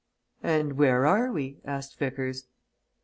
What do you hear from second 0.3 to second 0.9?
"And